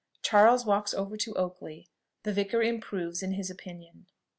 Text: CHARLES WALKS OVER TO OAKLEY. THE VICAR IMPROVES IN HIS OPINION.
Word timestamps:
CHARLES 0.23 0.65
WALKS 0.65 0.95
OVER 0.95 1.15
TO 1.15 1.35
OAKLEY. 1.37 1.87
THE 2.23 2.33
VICAR 2.33 2.63
IMPROVES 2.63 3.21
IN 3.21 3.33
HIS 3.33 3.51
OPINION. 3.51 4.07